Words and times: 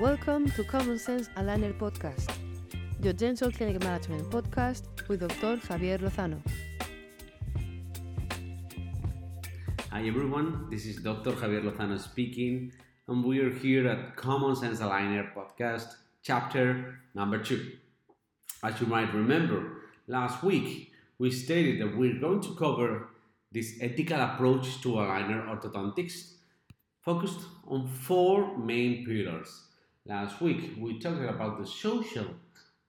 Welcome 0.00 0.50
to 0.52 0.64
Common 0.64 0.98
Sense 0.98 1.28
Aligner 1.36 1.74
Podcast, 1.76 2.30
your 3.02 3.12
dental 3.12 3.52
clinic 3.52 3.82
management 3.82 4.30
podcast 4.30 4.84
with 5.08 5.20
Dr. 5.20 5.58
Javier 5.58 5.98
Lozano. 5.98 6.40
Hi 9.90 10.06
everyone, 10.08 10.68
this 10.70 10.86
is 10.86 11.02
Dr. 11.02 11.32
Javier 11.32 11.62
Lozano 11.62 12.00
speaking, 12.00 12.72
and 13.08 13.22
we 13.22 13.40
are 13.40 13.50
here 13.50 13.86
at 13.88 14.16
Common 14.16 14.56
Sense 14.56 14.80
Aligner 14.80 15.34
Podcast, 15.34 15.88
chapter 16.22 17.00
number 17.14 17.36
two. 17.36 17.72
As 18.62 18.80
you 18.80 18.86
might 18.86 19.12
remember, 19.12 19.82
last 20.06 20.42
week 20.42 20.92
we 21.18 21.30
stated 21.30 21.78
that 21.82 21.94
we're 21.94 22.18
going 22.18 22.40
to 22.40 22.54
cover 22.54 23.08
this 23.52 23.76
ethical 23.82 24.18
approach 24.18 24.80
to 24.80 24.94
aligner 24.94 25.44
orthodontics 25.46 26.36
focused 27.02 27.40
on 27.68 27.86
four 27.86 28.56
main 28.56 29.04
pillars. 29.04 29.66
Last 30.10 30.40
week 30.40 30.74
we 30.76 30.98
talked 30.98 31.22
about 31.22 31.60
the 31.60 31.66
social 31.68 32.26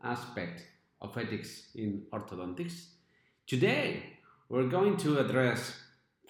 aspect 0.04 0.64
of 1.00 1.16
ethics 1.16 1.68
in 1.76 2.02
orthodontics. 2.12 2.86
Today 3.46 4.18
we're 4.50 4.68
going 4.68 4.98
to 4.98 5.20
address, 5.20 5.72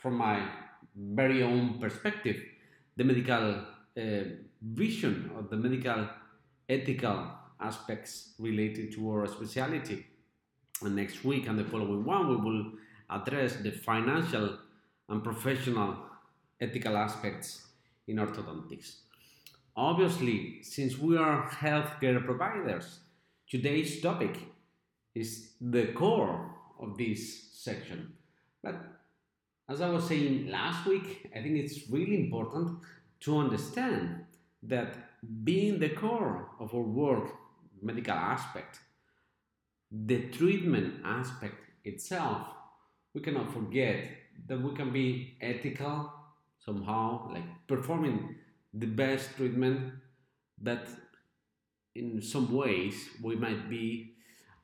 from 0.02 0.16
my 0.18 0.46
very 0.94 1.44
own 1.44 1.80
perspective, 1.80 2.44
the 2.98 3.05
medical 3.05 3.63
uh, 3.98 4.23
vision 4.62 5.32
or 5.34 5.44
the 5.44 5.55
medical 5.55 6.09
ethical 6.68 7.26
aspects 7.62 8.34
related 8.38 8.91
to 8.96 9.12
our 9.12 9.27
specialty. 9.27 10.05
And 10.82 10.98
next 10.98 11.23
week 11.23 11.48
and 11.48 11.58
the 11.58 11.63
following 11.63 12.04
one, 12.04 12.27
we 12.27 12.35
will 12.35 12.66
address 13.10 13.55
the 13.55 13.71
financial 13.71 14.58
and 15.08 15.23
professional 15.23 15.96
ethical 16.60 16.98
aspects 16.98 17.66
in 18.10 18.18
orthodontics. 18.18 18.96
Obviously, 19.76 20.62
since 20.64 20.98
we 20.98 21.18
are 21.18 21.50
healthcare 21.50 22.24
providers, 22.26 23.00
today's 23.50 24.02
topic 24.02 24.38
is 25.16 25.52
the 25.62 25.88
core 25.88 26.54
of 26.80 26.98
this 26.98 27.52
section. 27.54 28.13
But 28.62 28.76
as 29.70 29.80
I 29.80 29.90
was 29.90 30.08
saying 30.08 30.50
last 30.50 30.86
week, 30.86 31.30
I 31.34 31.41
think 31.41 31.58
it's 31.58 31.90
really 31.90 32.20
important 32.20 32.80
to 33.22 33.38
understand 33.38 34.26
that 34.63 34.96
being 35.44 35.80
the 35.80 35.90
core 35.90 36.50
of 36.60 36.74
our 36.76 36.82
work, 36.82 37.32
medical 37.82 38.13
aspect, 38.13 38.80
the 39.90 40.28
treatment 40.30 40.96
aspect 41.06 41.56
itself, 41.85 42.48
we 43.13 43.22
cannot 43.22 43.54
forget 43.54 44.10
that 44.48 44.62
we 44.62 44.76
can 44.76 44.91
be 44.91 45.38
ethical 45.40 46.12
somehow, 46.66 47.32
like 47.34 47.44
performing 47.68 48.35
the 48.74 48.88
best 48.88 49.36
treatment, 49.36 49.94
but 50.62 50.88
in 51.96 52.22
some 52.22 52.54
ways 52.54 53.10
we 53.22 53.36
might 53.36 53.70
be 53.70 54.13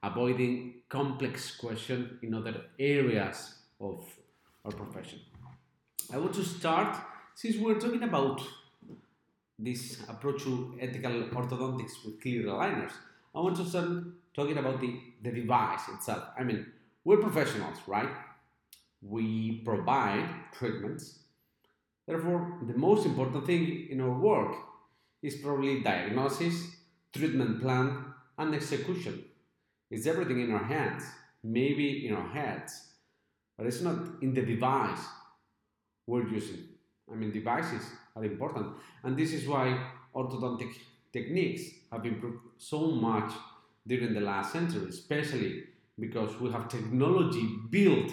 avoiding 0.02 0.76
complex 0.90 1.56
questions 1.58 2.12
in 2.22 2.34
other 2.34 2.62
areas 2.80 3.56
of 3.80 4.06
our 4.64 4.72
profession. 4.72 5.20
I 6.14 6.18
want 6.18 6.34
to 6.36 6.44
start 6.44 6.96
since 7.36 7.58
we're 7.58 7.80
talking 7.80 8.04
about 8.04 8.42
this 9.60 10.02
approach 10.08 10.44
to 10.44 10.78
ethical 10.80 11.12
orthodontics 11.12 12.06
with 12.06 12.22
clear 12.22 12.44
aligners. 12.44 12.92
I 13.36 13.40
want 13.42 13.58
to 13.58 13.66
start 13.66 13.90
talking 14.34 14.58
about 14.58 14.80
the, 14.80 15.00
the 15.24 15.32
device 15.32 15.82
itself. 15.94 16.24
I 16.40 16.44
mean, 16.44 16.66
we're 17.04 17.18
professionals, 17.18 17.78
right? 17.88 18.10
We 19.02 19.62
provide 19.66 20.30
treatments. 20.54 21.20
Therefore, 22.08 22.60
the 22.66 22.78
most 22.78 23.06
important 23.06 23.46
thing 23.46 23.88
in 23.90 24.00
our 24.00 24.18
work 24.18 24.56
is 25.22 25.36
probably 25.36 25.82
diagnosis, 25.82 26.76
treatment 27.14 27.62
plan, 27.62 28.06
and 28.38 28.56
execution. 28.56 29.26
It's 29.92 30.06
everything 30.06 30.40
in 30.40 30.52
our 30.52 30.64
hands, 30.64 31.04
maybe 31.44 32.08
in 32.08 32.16
our 32.16 32.28
heads, 32.30 32.92
but 33.58 33.68
it's 33.68 33.82
not 33.82 34.22
in 34.22 34.34
the 34.34 34.42
device 34.42 35.00
we're 36.06 36.28
using. 36.28 36.60
I 37.12 37.16
mean, 37.16 37.32
devices 37.32 37.84
are 38.16 38.24
important, 38.24 38.68
and 39.04 39.18
this 39.18 39.34
is 39.34 39.48
why 39.48 39.92
orthodontic 40.16 40.74
techniques 41.12 41.64
have 41.92 42.06
improved 42.06 42.40
so 42.58 42.92
much 42.92 43.32
during 43.86 44.14
the 44.14 44.22
last 44.22 44.52
century, 44.54 44.88
especially 44.90 45.64
because 46.00 46.40
we 46.40 46.52
have 46.52 46.68
technology 46.68 47.48
built 47.70 48.12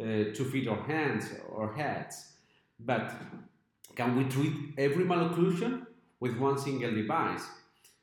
uh, 0.00 0.32
to 0.32 0.44
fit 0.50 0.68
our 0.68 0.82
hands 0.84 1.26
or 1.50 1.72
heads. 1.74 2.26
But 2.84 3.12
can 3.94 4.16
we 4.16 4.24
treat 4.24 4.54
every 4.78 5.04
malocclusion 5.04 5.86
with 6.18 6.36
one 6.38 6.58
single 6.58 6.92
device? 6.92 7.46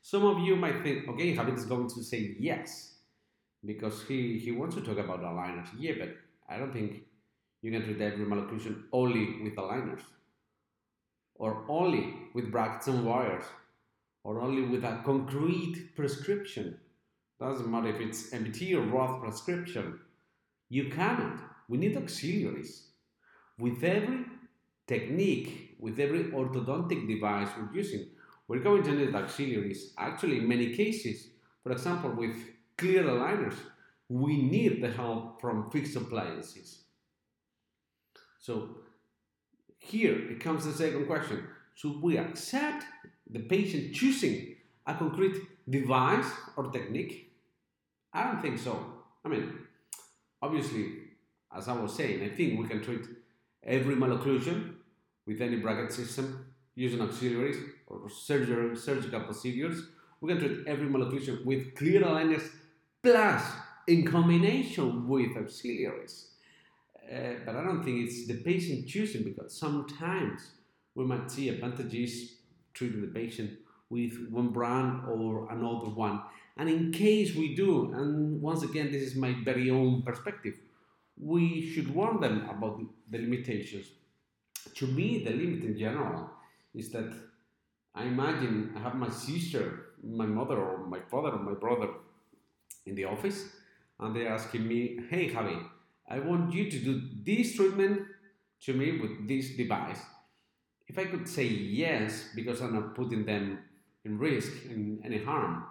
Some 0.02 0.24
of 0.24 0.38
you 0.40 0.56
might 0.56 0.82
think, 0.82 1.08
okay, 1.08 1.34
Javier 1.34 1.56
is 1.56 1.64
going 1.64 1.88
to 1.88 2.02
say 2.02 2.36
yes, 2.38 2.94
because 3.64 4.04
he, 4.06 4.38
he 4.38 4.52
wants 4.52 4.76
to 4.76 4.82
talk 4.82 4.98
about 4.98 5.20
aligners. 5.20 5.68
Yeah, 5.78 5.94
but 5.98 6.10
I 6.48 6.58
don't 6.58 6.72
think 6.72 7.02
you 7.62 7.72
can 7.72 7.82
treat 7.82 8.00
every 8.00 8.24
malocclusion 8.24 8.84
only 8.92 9.42
with 9.42 9.56
aligners, 9.56 10.02
or 11.34 11.64
only 11.68 12.14
with 12.34 12.50
brackets 12.50 12.86
and 12.86 13.04
wires, 13.04 13.44
or 14.22 14.40
only 14.40 14.62
with 14.62 14.84
a 14.84 15.00
concrete 15.04 15.96
prescription. 15.96 16.78
Doesn't 17.40 17.70
matter 17.70 17.88
if 17.88 18.00
it's 18.00 18.30
MBT 18.30 18.74
or 18.74 18.82
Roth 18.82 19.22
prescription. 19.22 20.00
You 20.68 20.90
cannot. 20.90 21.40
We 21.68 21.78
need 21.78 21.96
auxiliaries. 21.96 22.88
With 23.58 23.82
every 23.82 24.24
technique, 24.88 25.76
with 25.78 26.00
every 26.00 26.24
orthodontic 26.24 27.06
device 27.06 27.48
we're 27.56 27.76
using, 27.76 28.06
we're 28.48 28.58
going 28.58 28.82
to 28.82 28.92
need 28.92 29.14
auxiliaries. 29.14 29.92
Actually, 29.96 30.38
in 30.38 30.48
many 30.48 30.74
cases, 30.74 31.28
for 31.62 31.70
example, 31.70 32.10
with 32.10 32.34
clear 32.76 33.04
aligners, 33.04 33.54
we 34.08 34.40
need 34.42 34.82
the 34.82 34.90
help 34.90 35.40
from 35.40 35.70
fixed 35.70 35.94
appliances. 35.94 36.80
So 38.40 38.70
here 39.78 40.30
it 40.30 40.40
comes 40.40 40.64
the 40.64 40.72
second 40.72 41.06
question. 41.06 41.44
Should 41.74 42.02
we 42.02 42.16
accept 42.16 42.84
the 43.30 43.40
patient 43.40 43.94
choosing 43.94 44.56
a 44.86 44.94
concrete 44.94 45.36
device 45.68 46.30
or 46.56 46.70
technique? 46.70 47.30
I 48.12 48.24
don't 48.24 48.40
think 48.40 48.58
so. 48.58 48.84
I 49.24 49.28
mean, 49.28 49.52
obviously, 50.40 50.92
as 51.54 51.68
I 51.68 51.74
was 51.74 51.94
saying, 51.94 52.22
I 52.22 52.34
think 52.34 52.58
we 52.58 52.66
can 52.66 52.82
treat 52.82 53.02
every 53.62 53.94
malocclusion 53.94 54.77
with 55.28 55.42
any 55.42 55.56
bracket 55.56 55.92
system 55.92 56.26
using 56.74 57.00
auxiliaries 57.02 57.58
or 57.86 58.08
surgery, 58.08 58.74
surgical 58.76 59.20
procedures. 59.20 59.82
We 60.20 60.30
can 60.30 60.38
treat 60.38 60.66
every 60.66 60.88
malocclusion 60.88 61.44
with 61.44 61.74
clear 61.76 62.00
aligners 62.00 62.48
plus 63.02 63.42
in 63.86 64.06
combination 64.06 65.06
with 65.06 65.36
auxiliaries. 65.36 66.28
Uh, 67.12 67.34
but 67.44 67.54
I 67.56 67.62
don't 67.62 67.84
think 67.84 68.06
it's 68.06 68.26
the 68.26 68.38
patient 68.42 68.88
choosing 68.88 69.22
because 69.22 69.56
sometimes 69.56 70.50
we 70.94 71.04
might 71.04 71.30
see 71.30 71.48
advantages 71.50 72.36
treating 72.74 73.02
the 73.02 73.08
patient 73.08 73.50
with 73.90 74.28
one 74.30 74.48
brand 74.48 75.02
or 75.08 75.50
another 75.50 75.90
one. 75.90 76.22
And 76.56 76.68
in 76.68 76.90
case 76.90 77.34
we 77.34 77.54
do, 77.54 77.92
and 77.92 78.42
once 78.42 78.62
again, 78.62 78.90
this 78.90 79.02
is 79.02 79.14
my 79.14 79.34
very 79.44 79.70
own 79.70 80.02
perspective, 80.02 80.54
we 81.20 81.70
should 81.70 81.94
warn 81.94 82.20
them 82.20 82.48
about 82.48 82.80
the 83.10 83.18
limitations. 83.18 83.86
To 84.74 84.86
me, 84.86 85.24
the 85.24 85.30
limit 85.30 85.64
in 85.64 85.78
general 85.78 86.30
is 86.74 86.90
that 86.90 87.12
I 87.94 88.04
imagine 88.04 88.72
I 88.76 88.80
have 88.80 88.94
my 88.94 89.10
sister, 89.10 89.86
my 90.02 90.26
mother, 90.26 90.56
or 90.56 90.86
my 90.86 91.00
father, 91.10 91.30
or 91.30 91.38
my 91.38 91.54
brother 91.54 91.88
in 92.86 92.94
the 92.94 93.04
office, 93.04 93.44
and 93.98 94.14
they're 94.14 94.28
asking 94.32 94.66
me, 94.66 95.00
Hey, 95.10 95.30
Javi, 95.30 95.60
I 96.08 96.20
want 96.20 96.52
you 96.54 96.70
to 96.70 96.78
do 96.78 97.02
this 97.24 97.56
treatment 97.56 98.06
to 98.62 98.72
me 98.72 99.00
with 99.00 99.28
this 99.28 99.56
device. 99.56 100.00
If 100.86 100.98
I 100.98 101.04
could 101.04 101.28
say 101.28 101.44
yes, 101.44 102.28
because 102.34 102.62
I'm 102.62 102.74
not 102.74 102.94
putting 102.94 103.26
them 103.26 103.58
in 104.04 104.18
risk, 104.18 104.52
in 104.64 105.00
any 105.04 105.22
harm 105.22 105.64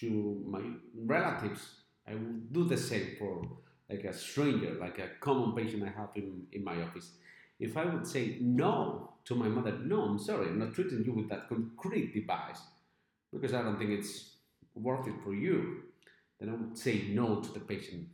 to 0.00 0.42
my 0.46 0.62
relatives, 1.04 1.68
I 2.08 2.14
would 2.14 2.52
do 2.52 2.64
the 2.64 2.76
same 2.76 3.16
for 3.18 3.46
like 3.90 4.04
a 4.04 4.12
stranger, 4.12 4.76
like 4.80 4.98
a 4.98 5.10
common 5.20 5.54
patient 5.54 5.82
I 5.82 5.98
have 5.98 6.10
in, 6.14 6.46
in 6.52 6.64
my 6.64 6.80
office. 6.82 7.10
If 7.58 7.76
I 7.76 7.84
would 7.84 8.06
say 8.06 8.38
no 8.40 9.14
to 9.24 9.34
my 9.34 9.48
mother, 9.48 9.72
no, 9.72 10.02
I'm 10.02 10.18
sorry, 10.18 10.48
I'm 10.48 10.58
not 10.58 10.74
treating 10.74 11.04
you 11.04 11.12
with 11.12 11.28
that 11.30 11.48
concrete 11.48 12.14
device 12.14 12.60
because 13.32 13.54
I 13.54 13.62
don't 13.62 13.78
think 13.78 13.90
it's 13.90 14.36
worth 14.74 15.06
it 15.06 15.14
for 15.24 15.34
you, 15.34 15.82
then 16.38 16.50
I 16.50 16.52
would 16.52 16.76
say 16.76 17.08
no 17.08 17.40
to 17.40 17.52
the 17.52 17.60
patient. 17.60 18.08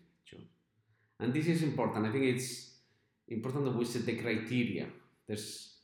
And 1.22 1.32
this 1.32 1.46
is 1.46 1.62
important. 1.62 2.04
I 2.04 2.10
think 2.10 2.24
it's 2.24 2.72
important 3.28 3.64
that 3.64 3.76
we 3.76 3.84
set 3.84 4.04
the 4.04 4.16
criteria. 4.16 4.88
There's 5.28 5.74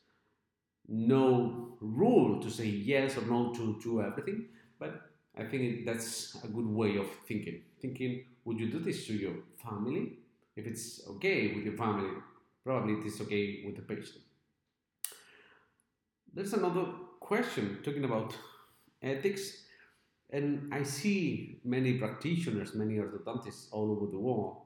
no 0.88 1.76
rule 1.80 2.40
to 2.42 2.50
say 2.50 2.66
yes 2.66 3.16
or 3.16 3.22
no 3.22 3.54
to, 3.54 3.78
to 3.84 4.02
everything, 4.02 4.46
but 4.80 5.00
I 5.38 5.44
think 5.44 5.86
that's 5.86 6.36
a 6.42 6.48
good 6.48 6.66
way 6.66 6.96
of 6.96 7.06
thinking. 7.28 7.62
Thinking, 7.80 8.24
would 8.44 8.58
you 8.58 8.68
do 8.68 8.80
this 8.80 9.06
to 9.06 9.12
your 9.12 9.34
family? 9.62 10.18
If 10.56 10.66
it's 10.66 11.06
okay 11.08 11.54
with 11.54 11.64
your 11.64 11.76
family, 11.76 12.10
probably 12.68 12.94
it 13.00 13.06
is 13.06 13.18
okay 13.22 13.62
with 13.64 13.76
the 13.76 13.82
patient. 13.82 14.22
There's 16.34 16.52
another 16.52 16.84
question 17.18 17.78
talking 17.82 18.04
about 18.04 18.34
ethics. 19.02 19.44
And 20.28 20.70
I 20.70 20.82
see 20.82 21.60
many 21.64 21.94
practitioners, 21.94 22.74
many 22.74 22.96
orthodontists 22.96 23.68
all 23.72 23.90
over 23.92 24.06
the 24.10 24.18
world 24.18 24.56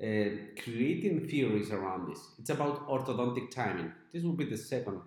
uh, 0.00 0.30
creating 0.62 1.26
theories 1.28 1.72
around 1.72 2.08
this. 2.08 2.20
It's 2.38 2.50
about 2.50 2.88
orthodontic 2.88 3.50
timing. 3.50 3.90
This 4.12 4.22
will 4.22 4.38
be 4.42 4.44
the 4.44 4.56
second 4.56 5.00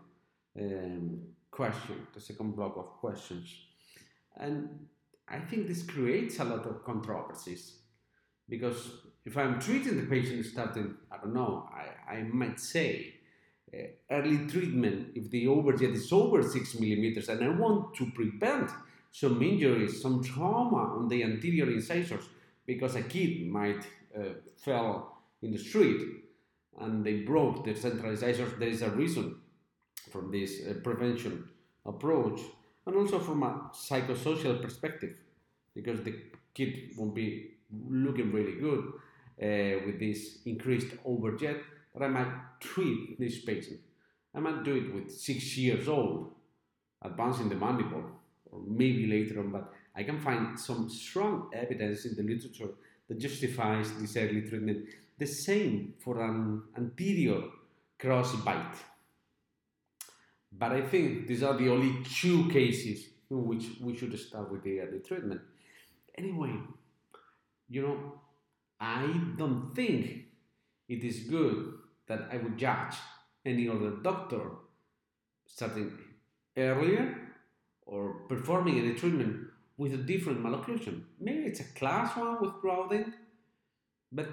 um, 0.60 1.22
question, 1.50 2.06
the 2.14 2.20
second 2.20 2.58
block 2.58 2.76
of 2.76 2.88
questions. 3.00 3.48
And 4.36 4.88
I 5.30 5.40
think 5.40 5.70
this 5.70 5.84
creates 5.84 6.40
a 6.40 6.44
lot 6.44 6.66
of 6.66 6.84
controversies 6.84 7.80
because 8.50 8.90
if 9.26 9.38
I'm 9.38 9.60
treating 9.60 9.98
the 9.98 10.04
patient 10.04 10.46
starting, 10.46 10.96
I 11.12 11.18
don't 11.18 11.34
know, 11.34 11.68
I, 11.74 12.14
I 12.14 12.24
might 12.24 12.60
say 12.60 13.16
uh, 13.74 13.80
early 14.12 14.46
treatment 14.48 15.10
if 15.16 15.32
the 15.32 15.46
overjet 15.48 15.94
is 15.94 16.12
over 16.14 16.44
six 16.44 16.80
millimeters 16.80 17.28
and 17.30 17.44
I 17.44 17.50
want 17.50 17.96
to 17.96 18.12
prevent 18.12 18.70
some 19.12 19.42
injuries, 19.42 20.02
some 20.02 20.24
trauma 20.24 20.96
on 20.98 21.08
the 21.08 21.24
anterior 21.24 21.72
incisors 21.72 22.24
because 22.68 22.96
a 22.96 23.02
kid 23.02 23.48
might 23.48 23.84
uh, 24.16 24.34
fell 24.58 25.18
in 25.42 25.52
the 25.52 25.58
street 25.58 26.02
and 26.80 27.04
they 27.04 27.22
broke 27.22 27.66
the 27.66 27.74
central 27.74 28.12
incisors, 28.12 28.52
there 28.60 28.68
is 28.68 28.84
a 28.84 28.90
reason 28.92 29.38
from 30.12 30.32
this 30.32 30.62
uh, 30.70 30.74
prevention 30.84 31.50
approach 31.86 32.42
and 32.86 32.96
also 32.96 33.18
from 33.20 33.42
a 33.42 33.72
psychosocial 33.74 34.62
perspective 34.62 35.16
because 35.74 36.04
the 36.04 36.16
kid 36.54 36.92
won't 36.96 37.16
be 37.16 37.52
looking 37.90 38.32
really 38.32 38.60
good 38.60 38.94
Uh, 39.42 39.84
with 39.86 40.00
this 40.00 40.40
increased 40.46 40.96
overjet 41.06 41.60
that 41.94 42.06
I 42.06 42.08
might 42.08 42.32
treat 42.62 43.20
this 43.20 43.44
patient. 43.44 43.82
I 44.34 44.40
might 44.40 44.64
do 44.64 44.76
it 44.76 44.94
with 44.94 45.12
six 45.12 45.58
years 45.58 45.90
old, 45.90 46.32
advancing 47.02 47.50
the 47.50 47.56
mandible, 47.56 48.04
or 48.50 48.62
maybe 48.66 49.08
later 49.08 49.42
on, 49.42 49.52
but 49.52 49.74
I 49.94 50.04
can 50.04 50.20
find 50.22 50.58
some 50.58 50.90
strong 50.90 51.50
evidence 51.54 52.06
in 52.06 52.16
the 52.16 52.24
literature 52.24 52.70
that 53.10 53.20
justifies 53.20 53.92
this 54.00 54.16
early 54.16 54.42
treatment. 54.42 54.88
The 55.18 55.28
same 55.28 55.96
for 56.00 56.24
an 56.24 56.64
anterior 56.78 57.42
cross 58.00 58.36
bite. 58.38 58.78
But 60.52 60.72
I 60.72 60.82
think 60.82 61.28
these 61.28 61.44
are 61.44 61.58
the 61.58 61.70
only 61.70 62.04
two 62.04 62.50
cases 62.50 63.08
in 63.30 63.46
which 63.46 63.66
we 63.82 63.96
should 63.96 64.18
start 64.18 64.50
with 64.52 64.64
the 64.64 64.80
early 64.80 65.00
treatment. 65.00 65.42
Anyway, 66.18 66.54
you 67.68 67.82
know, 67.82 68.22
I 68.80 69.22
don't 69.38 69.74
think 69.76 70.26
it 70.88 71.04
is 71.04 71.22
good 71.22 71.74
that 72.08 72.28
I 72.32 72.38
would 72.38 72.58
judge 72.58 72.96
any 73.46 73.70
other 73.70 73.92
doctor 74.02 74.52
starting 75.48 75.92
earlier 76.58 77.18
or 77.86 78.26
performing 78.28 78.80
any 78.80 78.94
treatment 78.94 79.48
with 79.78 79.94
a 79.94 79.98
different 79.98 80.44
malocclusion. 80.44 81.04
Maybe 81.20 81.44
it's 81.44 81.60
a 81.60 81.74
class 81.76 82.16
one 82.18 82.42
with 82.42 82.54
crowding, 82.62 83.14
but 84.12 84.30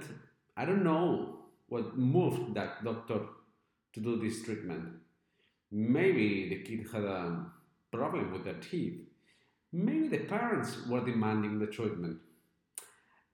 I 0.57 0.65
don't 0.65 0.85
know 0.85 1.39
what 1.69 1.97
moved 1.97 2.55
that 2.55 2.85
doctor 2.85 3.21
to 3.95 4.01
do 4.01 4.17
this 4.21 4.43
treatment. 4.43 4.89
Maybe 5.71 6.49
the 6.49 6.63
kid 6.63 6.87
had 6.93 7.05
a 7.05 7.47
problem 7.91 8.33
with 8.33 8.45
their 8.45 8.55
teeth. 8.55 9.01
Maybe 9.73 10.09
the 10.09 10.19
parents 10.19 10.77
were 10.87 11.05
demanding 11.05 11.59
the 11.59 11.67
treatment. 11.67 12.19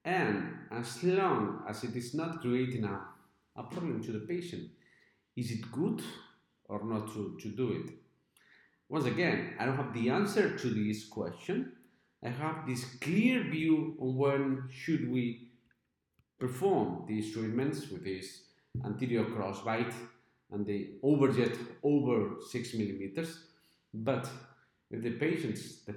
And 0.08 0.55
as 0.70 1.05
long 1.05 1.64
as 1.69 1.84
it 1.84 1.94
is 1.94 2.14
not 2.14 2.40
creating 2.40 2.84
a, 2.84 2.99
a 3.56 3.62
problem 3.64 4.02
to 4.05 4.12
the 4.12 4.20
patient, 4.20 4.70
is 5.37 5.50
it 5.50 5.70
good 5.70 6.02
or 6.64 6.82
not 6.82 7.12
to, 7.12 7.37
to 7.43 7.49
do 7.49 7.72
it? 7.72 7.93
Once 8.88 9.05
again, 9.05 9.52
I 9.58 9.66
don't 9.66 9.76
have 9.76 9.93
the 9.93 10.08
answer 10.08 10.56
to 10.56 10.70
this 10.70 11.05
question. 11.05 11.72
I 12.25 12.31
have 12.31 12.66
this 12.66 12.87
clear 13.02 13.44
view 13.50 13.99
on 14.00 14.16
when 14.16 14.62
should 14.70 15.12
we 15.12 15.50
perform 16.38 17.05
these 17.06 17.34
treatments 17.34 17.90
with 17.90 18.02
this 18.02 18.44
anterior 18.87 19.26
crossbite 19.26 19.93
and 20.50 20.64
the 20.64 20.93
overjet 21.05 21.55
over 21.82 22.37
6 22.50 22.75
millimeters. 22.75 23.44
But 23.93 24.26
if 24.90 25.02
the 25.02 25.10
patients, 25.10 25.82
the 25.84 25.96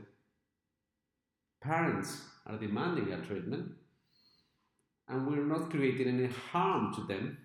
parents 1.61 2.25
are 2.45 2.57
demanding 2.57 3.13
a 3.13 3.25
treatment, 3.25 3.71
and 5.11 5.27
we're 5.27 5.43
not 5.43 5.69
creating 5.69 6.07
any 6.07 6.27
harm 6.51 6.93
to 6.95 7.01
them, 7.01 7.37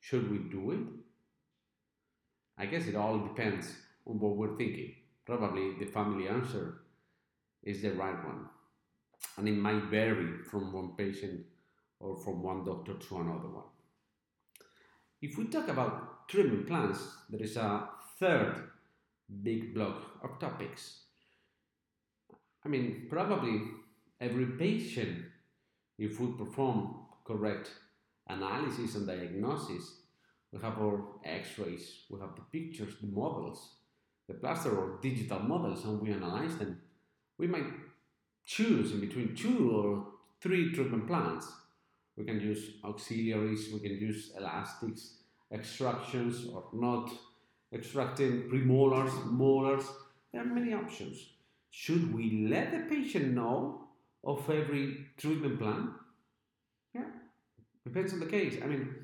should 0.00 0.28
we 0.30 0.38
do 0.50 0.72
it? 0.72 0.80
I 2.58 2.66
guess 2.66 2.86
it 2.86 2.96
all 2.96 3.18
depends 3.18 3.72
on 4.06 4.18
what 4.18 4.36
we're 4.36 4.56
thinking. 4.56 4.94
Probably 5.24 5.74
the 5.78 5.86
family 5.86 6.28
answer 6.28 6.82
is 7.62 7.82
the 7.82 7.92
right 7.92 8.24
one. 8.24 8.46
And 9.36 9.48
it 9.48 9.56
might 9.56 9.84
vary 9.84 10.42
from 10.50 10.72
one 10.72 10.96
patient 10.96 11.46
or 12.00 12.16
from 12.16 12.42
one 12.42 12.64
doctor 12.64 12.94
to 12.94 13.16
another 13.16 13.48
one. 13.48 13.64
If 15.22 15.38
we 15.38 15.46
talk 15.46 15.68
about 15.68 16.28
treatment 16.28 16.66
plans, 16.66 16.98
there 17.30 17.42
is 17.42 17.56
a 17.56 17.88
third 18.18 18.70
big 19.42 19.72
block 19.72 20.02
of 20.22 20.38
topics. 20.38 21.00
I 22.64 22.68
mean, 22.68 23.06
probably 23.08 23.62
every 24.20 24.46
patient, 24.46 25.24
if 25.98 26.20
we 26.20 26.26
perform 26.32 27.03
correct 27.24 27.70
analysis 28.28 28.94
and 28.94 29.06
diagnosis. 29.06 29.96
We 30.52 30.60
have 30.60 30.78
our 30.78 31.02
x-rays, 31.24 32.02
we 32.08 32.20
have 32.20 32.36
the 32.36 32.42
pictures, 32.58 32.94
the 33.00 33.08
models, 33.08 33.76
the 34.28 34.34
plaster 34.34 34.76
or 34.76 34.98
digital 35.02 35.40
models, 35.40 35.84
and 35.84 36.00
we 36.00 36.12
analyze 36.12 36.56
them. 36.56 36.80
We 37.38 37.48
might 37.48 37.66
choose 38.44 38.92
in 38.92 39.00
between 39.00 39.34
two 39.34 39.70
or 39.74 40.06
three 40.40 40.72
treatment 40.72 41.06
plans. 41.06 41.44
We 42.16 42.24
can 42.24 42.40
use 42.40 42.76
auxiliaries, 42.84 43.72
we 43.72 43.80
can 43.80 43.98
use 43.98 44.32
elastics, 44.38 45.14
extractions 45.52 46.46
or 46.46 46.64
not 46.72 47.10
extracting 47.72 48.48
premolars, 48.48 49.12
molars. 49.30 49.84
There 50.32 50.42
are 50.42 50.46
many 50.46 50.72
options. 50.72 51.30
Should 51.70 52.14
we 52.14 52.46
let 52.48 52.70
the 52.70 52.94
patient 52.94 53.34
know 53.34 53.88
of 54.22 54.48
every 54.48 55.06
treatment 55.16 55.58
plan? 55.58 55.94
Depends 57.84 58.12
on 58.12 58.20
the 58.20 58.26
case. 58.26 58.58
I 58.62 58.66
mean, 58.66 58.94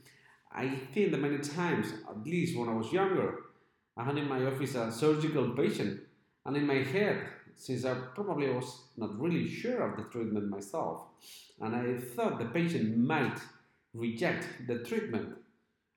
I 0.53 0.69
think 0.93 1.13
that 1.13 1.21
many 1.21 1.39
times, 1.39 1.93
at 2.09 2.27
least 2.27 2.57
when 2.57 2.69
I 2.69 2.75
was 2.75 2.93
younger, 2.93 3.35
I 3.97 4.05
had 4.05 4.17
in 4.17 4.29
my 4.29 4.45
office 4.47 4.75
a 4.75 4.91
surgical 4.91 5.51
patient, 5.51 6.01
and 6.47 6.57
in 6.57 6.67
my 6.67 6.83
head, 6.83 7.23
since 7.57 7.85
I 7.85 7.95
probably 8.15 8.49
was 8.49 8.85
not 8.97 9.21
really 9.21 9.49
sure 9.49 9.83
of 9.83 9.97
the 9.97 10.05
treatment 10.11 10.49
myself, 10.49 11.03
and 11.61 11.77
I 11.77 11.99
thought 11.99 12.39
the 12.39 12.47
patient 12.47 12.97
might 12.97 13.39
reject 13.93 14.47
the 14.67 14.79
treatment, 14.79 15.37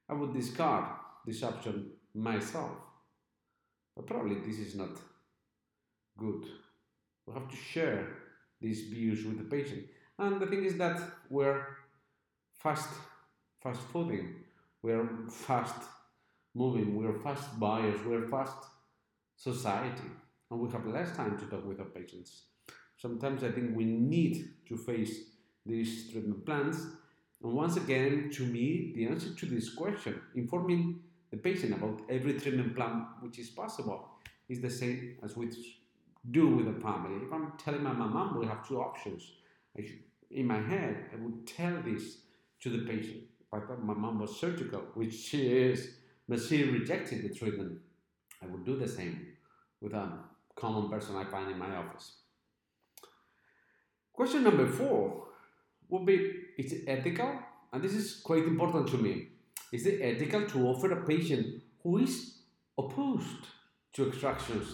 I 0.09 0.13
would 0.13 0.33
discard 0.33 0.85
this 1.25 1.41
option 1.43 1.91
myself. 2.13 2.71
But 3.95 4.07
probably 4.07 4.39
this 4.39 4.59
is 4.59 4.75
not 4.75 4.97
good. 6.17 6.45
We 7.25 7.33
have 7.33 7.49
to 7.49 7.55
share 7.55 8.07
these 8.59 8.89
views 8.89 9.25
with 9.25 9.37
the 9.37 9.55
patient. 9.55 9.85
And 10.19 10.41
the 10.41 10.47
thing 10.47 10.65
is 10.65 10.77
that 10.77 10.99
we're 11.29 11.65
fast, 12.63 12.89
fast 13.61 13.81
fooding. 13.91 14.35
We're 14.81 15.07
fast 15.29 15.75
moving. 16.55 16.95
We're 16.95 17.19
fast 17.19 17.59
buyers. 17.59 17.99
We're 18.05 18.27
fast 18.29 18.57
society, 19.35 20.09
and 20.49 20.59
we 20.59 20.71
have 20.71 20.85
less 20.87 21.15
time 21.15 21.37
to 21.37 21.45
talk 21.45 21.65
with 21.67 21.79
our 21.79 21.85
patients. 21.85 22.43
Sometimes 22.95 23.43
I 23.43 23.51
think 23.51 23.75
we 23.75 23.83
need 23.83 24.53
to 24.69 24.77
face 24.77 25.13
these 25.65 26.09
treatment 26.11 26.45
plans. 26.45 26.77
And 27.43 27.51
once 27.53 27.75
again, 27.75 28.29
to 28.35 28.45
me, 28.45 28.93
the 28.95 29.07
answer 29.07 29.33
to 29.33 29.45
this 29.45 29.73
question, 29.73 30.21
informing 30.35 31.01
the 31.31 31.37
patient 31.37 31.73
about 31.73 32.01
every 32.09 32.39
treatment 32.39 32.75
plan 32.75 33.07
which 33.19 33.39
is 33.39 33.49
possible, 33.49 34.07
is 34.47 34.61
the 34.61 34.69
same 34.69 35.17
as 35.23 35.35
we 35.35 35.49
do 36.31 36.47
with 36.47 36.73
the 36.73 36.81
family. 36.81 37.25
If 37.25 37.33
I'm 37.33 37.53
telling 37.57 37.83
my 37.83 37.91
mom 37.91 38.39
we 38.39 38.45
have 38.45 38.65
two 38.65 38.79
options, 38.79 39.29
I 39.77 39.81
should, 39.81 39.99
in 40.31 40.47
my 40.47 40.61
head, 40.61 41.05
I 41.11 41.21
would 41.21 41.45
tell 41.45 41.81
this 41.81 42.19
to 42.63 42.69
the 42.69 42.85
patient. 42.85 43.23
My 43.51 43.93
mom 43.93 44.19
was 44.19 44.39
surgical, 44.39 44.79
which 44.95 45.13
she 45.13 45.47
is, 45.47 45.95
but 46.27 46.41
she 46.41 46.63
rejected 46.63 47.21
the 47.21 47.29
treatment, 47.29 47.77
I 48.41 48.47
would 48.47 48.65
do 48.65 48.77
the 48.77 48.87
same 48.87 49.27
with 49.79 49.93
a 49.93 50.09
common 50.55 50.89
person 50.89 51.15
I 51.15 51.25
find 51.25 51.51
in 51.51 51.59
my 51.59 51.75
office. 51.75 52.13
Question 54.13 54.43
number 54.43 54.67
four 54.67 55.27
would 55.89 56.05
be 56.05 56.31
Is 56.57 56.71
it 56.71 56.83
ethical? 56.87 57.39
And 57.71 57.83
this 57.83 57.93
is 57.93 58.21
quite 58.23 58.43
important 58.43 58.87
to 58.89 58.97
me. 58.97 59.27
Is 59.71 59.85
it 59.85 59.99
ethical 60.01 60.47
to 60.47 60.67
offer 60.67 60.91
a 60.91 61.05
patient 61.05 61.61
who 61.81 61.97
is 61.97 62.37
opposed 62.77 63.47
to 63.93 64.07
extractions 64.07 64.67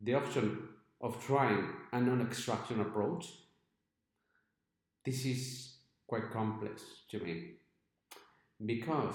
the 0.00 0.14
option 0.14 0.68
of 1.00 1.22
trying 1.24 1.68
a 1.92 2.00
non 2.00 2.20
extraction 2.20 2.80
approach? 2.80 3.26
This 5.04 5.24
is 5.24 5.77
quite 6.08 6.32
complex 6.32 6.82
to 7.10 7.20
me 7.20 7.34
because 8.64 9.14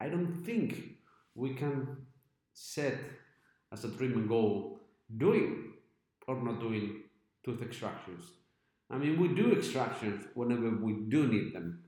I 0.00 0.08
don't 0.08 0.42
think 0.44 0.96
we 1.34 1.54
can 1.54 1.98
set 2.54 2.98
as 3.72 3.84
a 3.84 3.90
treatment 3.90 4.28
goal 4.28 4.80
doing 5.16 5.74
or 6.26 6.42
not 6.42 6.60
doing 6.60 7.02
tooth 7.44 7.62
extractions. 7.62 8.24
I 8.90 8.96
mean, 8.96 9.20
we 9.20 9.28
do 9.28 9.52
extractions 9.52 10.24
whenever 10.34 10.70
we 10.70 10.92
do 11.08 11.26
need 11.28 11.52
them, 11.54 11.84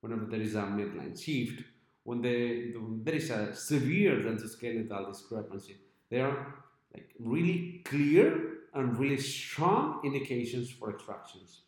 whenever 0.00 0.24
there 0.24 0.40
is 0.40 0.54
a 0.54 0.62
midline 0.62 1.22
shift, 1.22 1.62
when 2.02 2.22
the, 2.22 2.74
there 3.04 3.14
is 3.14 3.30
a 3.30 3.54
severe 3.54 4.16
dentoskeletal 4.16 5.12
discrepancy. 5.12 5.76
They 6.10 6.20
are 6.20 6.54
like 6.92 7.10
really 7.20 7.82
clear 7.84 8.56
and 8.74 8.98
really 8.98 9.18
strong 9.18 10.00
indications 10.04 10.70
for 10.70 10.90
extractions. 10.90 11.60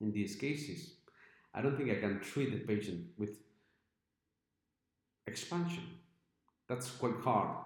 In 0.00 0.12
these 0.12 0.36
cases, 0.36 0.94
I 1.54 1.62
don't 1.62 1.76
think 1.76 1.90
I 1.90 2.00
can 2.00 2.20
treat 2.20 2.52
the 2.52 2.58
patient 2.58 3.06
with 3.16 3.38
expansion. 5.26 5.84
That's 6.68 6.90
quite 6.90 7.20
hard. 7.22 7.56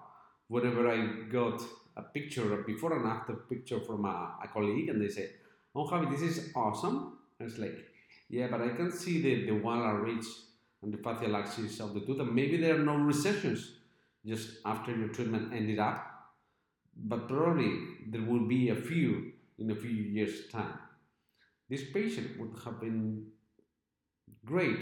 Whenever 0.47 0.89
I 0.89 1.29
got 1.29 1.61
a 1.95 2.01
picture, 2.01 2.59
a 2.59 2.63
before 2.63 2.97
and 2.97 3.05
after 3.05 3.33
picture 3.33 3.79
from 3.79 4.05
a, 4.05 4.35
a 4.43 4.47
colleague, 4.47 4.89
and 4.89 5.01
they 5.01 5.09
say, 5.09 5.29
Oh, 5.75 5.85
Javi, 5.85 6.09
this 6.11 6.21
is 6.21 6.51
awesome. 6.55 7.17
And 7.39 7.49
it's 7.49 7.59
like, 7.59 7.75
yeah, 8.29 8.47
but 8.49 8.61
I 8.61 8.69
can 8.69 8.91
see 8.91 9.21
the, 9.21 9.45
the 9.45 9.67
are 9.67 10.01
ridge 10.01 10.25
and 10.81 10.93
the 10.93 10.97
facial 10.97 11.35
axis 11.35 11.79
of 11.79 11.93
the 11.93 12.01
tooth, 12.01 12.19
and 12.19 12.33
maybe 12.33 12.57
there 12.57 12.75
are 12.75 12.83
no 12.83 12.95
recessions 12.95 13.77
just 14.25 14.57
after 14.65 14.95
your 14.95 15.09
treatment 15.09 15.53
ended 15.53 15.79
up, 15.79 16.33
but 16.95 17.27
probably 17.27 17.71
there 18.07 18.21
will 18.21 18.47
be 18.47 18.69
a 18.69 18.75
few 18.75 19.31
in 19.57 19.71
a 19.71 19.75
few 19.75 19.89
years' 19.89 20.47
time. 20.51 20.77
This 21.69 21.83
patient 21.91 22.39
would 22.39 22.51
have 22.65 22.79
been 22.79 23.27
great 24.45 24.79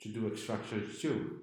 to 0.00 0.08
do 0.08 0.26
extractions 0.28 1.00
too. 1.00 1.40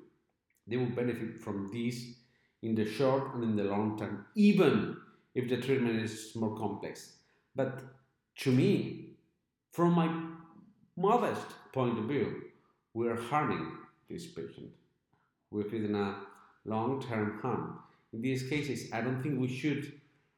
They 0.68 0.78
will 0.78 0.90
benefit 0.90 1.42
from 1.42 1.70
this 1.74 2.16
in 2.62 2.74
the 2.76 2.86
short 2.86 3.36
and 3.36 3.44
in 3.44 3.56
the 3.56 3.66
long 3.66 3.98
term, 3.98 4.26
even 4.36 4.98
if 5.36 5.50
the 5.50 5.58
treatment 5.58 6.02
is 6.02 6.32
more 6.36 6.58
complex. 6.58 7.18
But 7.56 7.82
to 8.38 8.52
me, 8.52 9.10
from 9.72 9.94
my 9.94 10.10
modest 10.98 11.46
point 11.74 12.00
of 12.00 12.06
view, 12.06 12.44
we 12.94 13.08
are 13.10 13.22
harming 13.22 13.72
this 14.10 14.26
patient. 14.26 14.72
We're 15.52 15.66
creating 15.66 15.96
a 15.96 16.16
long 16.64 17.02
term 17.02 17.40
harm. 17.42 17.80
In 18.14 18.22
these 18.22 18.44
cases, 18.50 18.92
I 18.94 19.02
don't 19.02 19.22
think 19.22 19.40
we 19.40 19.48
should 19.48 19.95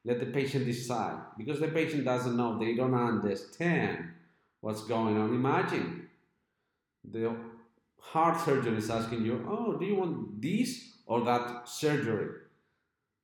let 0.07 0.21
the 0.21 0.25
patient 0.27 0.65
decide 0.65 1.19
because 1.37 1.59
the 1.59 1.67
patient 1.67 2.05
doesn't 2.05 2.37
know, 2.37 2.57
they 2.57 2.73
don't 2.73 2.93
understand 2.93 4.07
what's 4.61 4.83
going 4.85 5.17
on. 5.17 5.35
Imagine 5.35 6.07
the 7.03 7.35
heart 7.99 8.39
surgeon 8.39 8.77
is 8.77 8.89
asking 8.89 9.25
you, 9.25 9.45
Oh, 9.49 9.77
do 9.77 9.85
you 9.85 9.95
want 9.95 10.41
this 10.41 10.93
or 11.05 11.25
that 11.25 11.67
surgery? 11.67 12.29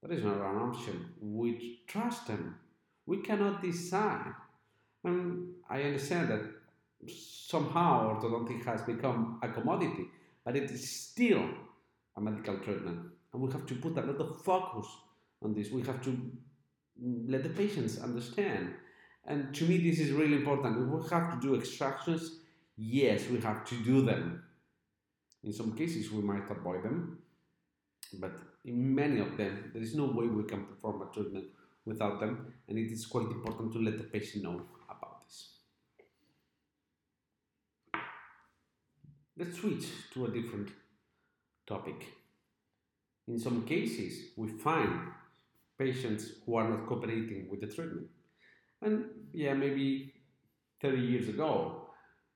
That 0.01 0.11
is 0.11 0.25
not 0.25 0.35
an 0.35 0.57
option. 0.57 1.05
We 1.21 1.79
trust 1.87 2.27
them. 2.27 2.57
We 3.05 3.17
cannot 3.21 3.61
decide. 3.61 4.33
And 5.05 5.53
I 5.69 5.83
understand 5.83 6.27
that 6.31 6.41
somehow 7.07 8.13
orthodontic 8.13 8.65
has 8.65 8.81
become 8.81 9.39
a 9.41 9.47
commodity, 9.47 10.07
but 10.43 10.57
it 10.57 10.69
is 10.69 10.89
still 10.89 11.47
a 12.17 12.21
medical 12.21 12.57
treatment. 12.57 12.99
And 13.31 13.41
we 13.41 13.51
have 13.53 13.65
to 13.67 13.75
put 13.75 13.97
a 13.97 14.01
lot 14.01 14.19
of 14.19 14.41
focus 14.41 14.87
on 15.41 15.53
this. 15.53 15.71
We 15.71 15.81
have 15.83 16.01
to 16.03 16.11
let 17.01 17.43
the 17.43 17.49
patients 17.49 17.99
understand. 17.99 18.73
And 19.25 19.53
to 19.55 19.65
me, 19.65 19.77
this 19.77 19.99
is 19.99 20.11
really 20.11 20.35
important. 20.35 20.77
If 20.77 20.87
we 20.87 21.09
have 21.09 21.33
to 21.33 21.39
do 21.41 21.55
extractions, 21.55 22.39
yes, 22.75 23.29
we 23.29 23.39
have 23.39 23.65
to 23.65 23.75
do 23.83 24.01
them. 24.01 24.43
In 25.43 25.53
some 25.53 25.75
cases, 25.75 26.11
we 26.11 26.21
might 26.21 26.49
avoid 26.49 26.83
them, 26.83 27.19
but 28.13 28.31
in 28.65 28.95
many 28.95 29.19
of 29.19 29.35
them, 29.37 29.71
there 29.73 29.81
is 29.81 29.95
no 29.95 30.05
way 30.05 30.27
we 30.27 30.43
can 30.43 30.65
perform 30.65 31.01
a 31.01 31.13
treatment 31.13 31.45
without 31.85 32.19
them, 32.19 32.53
and 32.67 32.77
it 32.77 32.91
is 32.91 33.05
quite 33.05 33.27
important 33.27 33.73
to 33.73 33.79
let 33.79 33.97
the 33.97 34.05
patient 34.05 34.43
know 34.43 34.61
about 34.89 35.21
this. 35.23 35.49
Let's 39.37 39.57
switch 39.57 39.85
to 40.13 40.25
a 40.25 40.29
different 40.29 40.69
topic. 41.67 42.05
In 43.27 43.39
some 43.39 43.65
cases, 43.65 44.31
we 44.37 44.47
find 44.49 45.11
patients 45.77 46.31
who 46.45 46.55
are 46.55 46.69
not 46.69 46.87
cooperating 46.87 47.47
with 47.49 47.61
the 47.61 47.67
treatment. 47.67 48.07
And 48.81 49.05
yeah, 49.33 49.53
maybe 49.53 50.13
30 50.81 51.01
years 51.01 51.29
ago, 51.29 51.87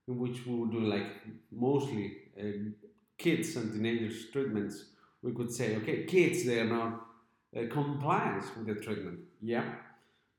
in 0.06 0.18
which 0.18 0.46
we 0.46 0.54
would 0.54 0.72
do 0.72 0.80
like 0.80 1.06
mostly 1.52 2.16
uh, 2.38 2.70
kids 3.18 3.56
and 3.56 3.72
teenagers 3.72 4.30
treatments, 4.32 4.86
we 5.22 5.32
could 5.32 5.52
say, 5.52 5.76
okay, 5.76 6.04
kids, 6.04 6.44
they 6.44 6.60
are 6.60 6.64
not 6.64 7.06
uh, 7.56 7.62
compliant 7.70 8.44
with 8.56 8.66
the 8.66 8.82
treatment. 8.82 9.20
Yeah. 9.42 9.64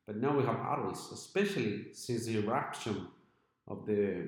But 0.08 0.18
now 0.18 0.36
we 0.36 0.44
have 0.44 0.56
adults, 0.56 1.12
especially 1.12 1.94
since 1.94 2.26
the 2.26 2.40
eruption 2.40 3.08
of 3.68 3.86
the 3.86 4.26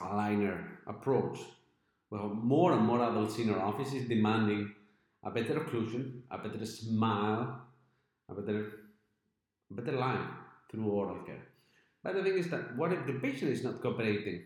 aligner 0.00 0.64
approach. 0.86 1.40
Well, 2.10 2.28
more 2.28 2.72
and 2.72 2.84
more 2.86 3.02
adults 3.02 3.38
in 3.38 3.50
our 3.50 3.60
offices 3.60 4.08
demanding 4.08 4.72
a 5.24 5.30
better 5.30 5.60
occlusion, 5.60 6.20
a 6.30 6.38
better 6.38 6.64
smile, 6.64 7.60
a 8.38 8.42
better, 8.42 8.66
a 9.70 9.74
better 9.74 9.96
line 9.96 10.26
through 10.70 10.86
oral 10.90 11.22
care. 11.24 11.42
But 12.02 12.14
the 12.14 12.22
thing 12.22 12.38
is 12.38 12.48
that 12.50 12.76
what 12.76 12.92
if 12.92 13.06
the 13.06 13.14
patient 13.14 13.50
is 13.50 13.62
not 13.62 13.82
cooperating? 13.82 14.42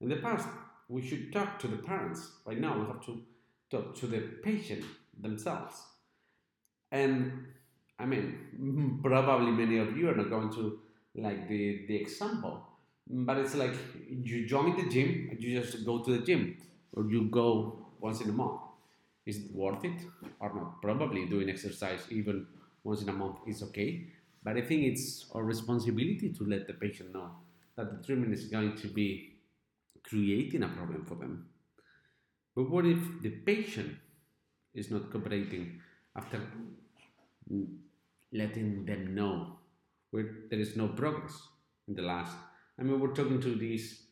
In 0.00 0.08
the 0.08 0.16
past, 0.16 0.48
we 0.88 1.06
should 1.06 1.32
talk 1.32 1.58
to 1.60 1.68
the 1.68 1.78
parents. 1.78 2.28
Right 2.44 2.58
now, 2.58 2.78
we 2.78 2.86
have 2.86 3.04
to 3.06 3.22
talk 3.70 3.94
to 3.96 4.06
the 4.06 4.20
patient 4.42 4.84
themselves. 5.20 5.80
And 6.90 7.46
I 7.98 8.06
mean, 8.06 9.00
probably 9.02 9.52
many 9.52 9.78
of 9.78 9.96
you 9.96 10.10
are 10.10 10.14
not 10.14 10.28
going 10.28 10.52
to 10.54 10.80
like 11.14 11.48
the, 11.48 11.84
the 11.86 11.96
example 11.96 12.66
but 13.08 13.38
it's 13.38 13.54
like 13.54 13.74
you 14.08 14.46
join 14.46 14.76
the 14.76 14.88
gym, 14.88 15.36
you 15.38 15.60
just 15.60 15.84
go 15.84 16.02
to 16.02 16.18
the 16.18 16.24
gym, 16.24 16.56
or 16.92 17.04
you 17.10 17.24
go 17.24 17.86
once 18.00 18.20
in 18.20 18.30
a 18.30 18.32
month. 18.32 18.60
Is 19.26 19.36
it 19.38 19.54
worth 19.54 19.84
it 19.84 20.00
or 20.40 20.54
not? 20.54 20.82
Probably 20.82 21.26
doing 21.26 21.48
exercise 21.48 22.06
even 22.10 22.46
once 22.84 23.02
in 23.02 23.08
a 23.08 23.12
month 23.12 23.38
is 23.46 23.62
okay, 23.62 24.08
but 24.42 24.56
I 24.56 24.62
think 24.62 24.82
it's 24.82 25.26
our 25.34 25.44
responsibility 25.44 26.32
to 26.32 26.44
let 26.44 26.66
the 26.66 26.74
patient 26.74 27.12
know 27.12 27.30
that 27.76 27.90
the 27.90 28.06
treatment 28.06 28.32
is 28.34 28.46
going 28.46 28.76
to 28.76 28.88
be 28.88 29.36
creating 30.02 30.62
a 30.62 30.68
problem 30.68 31.04
for 31.04 31.14
them. 31.14 31.46
But 32.54 32.70
what 32.70 32.86
if 32.86 32.98
the 33.22 33.30
patient 33.30 33.96
is 34.74 34.90
not 34.90 35.10
cooperating 35.10 35.80
after 36.16 36.40
letting 38.32 38.84
them 38.84 39.14
know 39.14 39.58
where 40.10 40.26
there 40.50 40.58
is 40.58 40.76
no 40.76 40.88
progress 40.88 41.40
in 41.88 41.94
the 41.94 42.02
last 42.02 42.36
I 42.78 42.82
mean, 42.84 42.98
we're 42.98 43.14
talking 43.14 43.40
to 43.40 43.54
this 43.54 44.02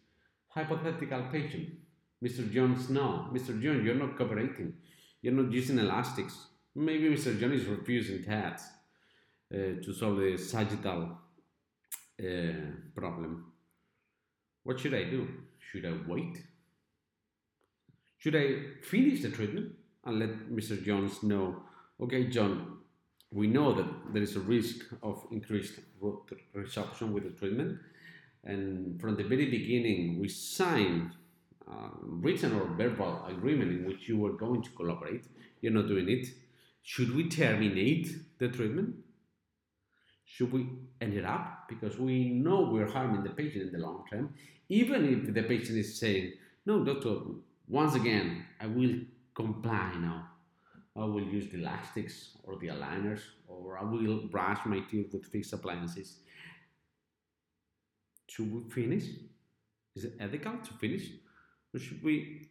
hypothetical 0.48 1.22
patient, 1.32 1.70
Mr. 2.22 2.50
Jones. 2.52 2.90
No, 2.90 3.28
Mr. 3.32 3.60
Jones, 3.60 3.84
you're 3.84 3.94
not 3.94 4.16
cooperating. 4.16 4.74
You're 5.22 5.34
not 5.34 5.52
using 5.52 5.78
elastics. 5.78 6.36
Maybe 6.74 7.08
Mr. 7.10 7.38
Jones 7.38 7.62
is 7.62 7.66
refusing 7.66 8.22
TADs 8.22 8.62
uh, 9.52 9.82
to 9.82 9.92
solve 9.92 10.18
the 10.18 10.36
sagittal 10.36 11.18
uh, 12.22 12.52
problem. 12.94 13.52
What 14.62 14.78
should 14.78 14.94
I 14.94 15.04
do? 15.04 15.28
Should 15.58 15.86
I 15.86 15.94
wait? 16.06 16.44
Should 18.18 18.36
I 18.36 18.82
finish 18.82 19.22
the 19.22 19.30
treatment 19.30 19.72
and 20.04 20.18
let 20.18 20.50
Mr. 20.50 20.82
Jones 20.84 21.22
know, 21.22 21.62
okay, 22.00 22.28
John, 22.28 22.78
we 23.32 23.46
know 23.46 23.72
that 23.74 24.12
there 24.12 24.22
is 24.22 24.36
a 24.36 24.40
risk 24.40 24.86
of 25.02 25.26
increased 25.30 25.80
resorption 26.54 27.12
with 27.12 27.24
the 27.24 27.30
treatment 27.30 27.78
and 28.44 29.00
from 29.00 29.16
the 29.16 29.24
very 29.24 29.50
beginning, 29.50 30.18
we 30.18 30.28
signed 30.28 31.12
a 31.68 31.88
written 32.02 32.52
or 32.52 32.66
verbal 32.76 33.24
agreement 33.26 33.70
in 33.70 33.84
which 33.84 34.08
you 34.08 34.18
were 34.18 34.32
going 34.32 34.62
to 34.62 34.70
collaborate. 34.70 35.24
You're 35.60 35.72
not 35.72 35.88
doing 35.88 36.08
it. 36.08 36.28
Should 36.82 37.14
we 37.14 37.28
terminate 37.28 38.38
the 38.38 38.48
treatment? 38.48 38.96
Should 40.24 40.52
we 40.52 40.68
end 41.00 41.14
it 41.14 41.24
up? 41.24 41.66
Because 41.68 41.98
we 41.98 42.30
know 42.30 42.70
we're 42.72 42.90
harming 42.90 43.24
the 43.24 43.30
patient 43.30 43.66
in 43.66 43.72
the 43.72 43.78
long 43.78 44.04
term, 44.10 44.34
even 44.68 45.04
if 45.04 45.34
the 45.34 45.42
patient 45.42 45.78
is 45.78 45.98
saying, 45.98 46.32
No, 46.64 46.84
doctor, 46.84 47.16
once 47.68 47.94
again, 47.94 48.44
I 48.60 48.66
will 48.66 49.00
comply 49.34 49.92
now. 50.00 50.28
I 50.96 51.04
will 51.04 51.22
use 51.22 51.50
the 51.50 51.58
elastics 51.58 52.36
or 52.44 52.56
the 52.58 52.68
aligners, 52.68 53.20
or 53.46 53.78
I 53.78 53.84
will 53.84 54.26
brush 54.28 54.58
my 54.66 54.80
teeth 54.90 55.12
with 55.12 55.26
fixed 55.26 55.52
appliances. 55.52 56.18
Should 58.26 58.52
we 58.52 58.70
finish? 58.70 59.04
Is 59.96 60.04
it 60.04 60.14
ethical 60.20 60.58
to 60.58 60.72
finish? 60.74 61.10
Or 61.74 61.80
should 61.80 62.02
we 62.02 62.48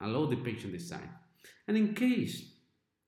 allow 0.00 0.26
the 0.26 0.36
patient 0.36 0.72
decide? 0.72 1.08
And 1.68 1.76
in 1.76 1.94
case 1.94 2.51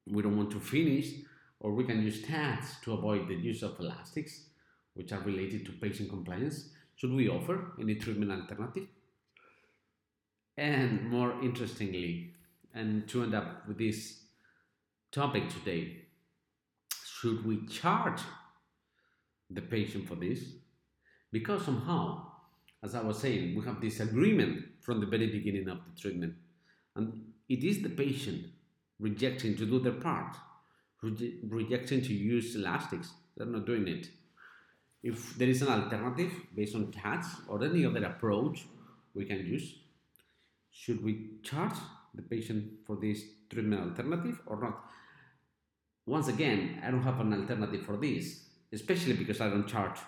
we 0.06 0.22
don't 0.22 0.36
want 0.36 0.50
to 0.52 0.60
finish, 0.60 1.12
or 1.60 1.72
we 1.72 1.84
can 1.84 2.02
use 2.02 2.22
TADs 2.22 2.80
to 2.82 2.92
avoid 2.92 3.28
the 3.28 3.34
use 3.34 3.62
of 3.62 3.78
elastics, 3.80 4.46
which 4.94 5.12
are 5.12 5.20
related 5.20 5.64
to 5.66 5.72
patient 5.72 6.10
compliance, 6.10 6.70
should 6.96 7.12
we 7.12 7.28
offer 7.28 7.72
any 7.80 7.96
treatment 7.96 8.30
alternative? 8.30 8.86
And 10.56 11.10
more 11.10 11.34
interestingly, 11.42 12.34
and 12.72 13.08
to 13.08 13.22
end 13.22 13.34
up 13.34 13.66
with 13.66 13.78
this 13.78 14.20
topic 15.10 15.48
today, 15.48 16.02
should 17.04 17.44
we 17.44 17.66
charge 17.66 18.20
the 19.50 19.62
patient 19.62 20.06
for 20.06 20.14
this 20.14 20.40
because 21.32 21.64
somehow, 21.64 22.26
as 22.82 22.94
I 22.94 23.02
was 23.02 23.18
saying, 23.18 23.56
we 23.56 23.64
have 23.64 23.80
this 23.80 23.98
agreement 23.98 24.64
from 24.80 25.00
the 25.00 25.06
very 25.06 25.26
beginning 25.26 25.68
of 25.68 25.78
the 25.78 26.00
treatment, 26.00 26.34
and 26.94 27.24
it 27.48 27.64
is 27.64 27.82
the 27.82 27.88
patient 27.88 28.46
rejecting 28.98 29.56
to 29.56 29.66
do 29.66 29.78
their 29.80 29.92
part, 29.92 30.36
reje- 31.02 31.38
rejecting 31.48 32.02
to 32.02 32.12
use 32.12 32.54
elastics. 32.54 33.12
They're 33.36 33.46
not 33.46 33.66
doing 33.66 33.88
it. 33.88 34.08
If 35.02 35.36
there 35.36 35.48
is 35.48 35.60
an 35.62 35.68
alternative 35.68 36.32
based 36.54 36.74
on 36.74 36.90
TADs 36.90 37.28
or 37.48 37.62
any 37.62 37.84
other 37.84 38.04
approach 38.04 38.64
we 39.14 39.24
can 39.26 39.38
use, 39.38 39.74
should 40.70 41.04
we 41.04 41.30
charge 41.42 41.76
the 42.14 42.22
patient 42.22 42.72
for 42.86 42.96
this 42.96 43.22
treatment 43.50 43.82
alternative 43.82 44.40
or 44.46 44.60
not? 44.60 44.80
Once 46.06 46.28
again, 46.28 46.80
I 46.84 46.90
don't 46.90 47.02
have 47.02 47.20
an 47.20 47.32
alternative 47.32 47.84
for 47.84 47.96
this, 47.96 48.44
especially 48.72 49.14
because 49.14 49.40
I 49.40 49.48
don't 49.48 49.66
charge 49.66 49.98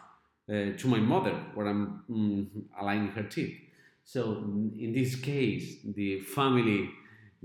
uh, 0.48 0.76
to 0.76 0.88
my 0.88 0.98
mother 0.98 1.34
when 1.54 1.66
I'm 1.66 2.04
mm, 2.10 2.48
aligning 2.80 3.08
her 3.08 3.24
teeth. 3.24 3.56
So 4.04 4.36
in 4.78 4.92
this 4.94 5.16
case, 5.16 5.78
the 5.84 6.20
family 6.20 6.90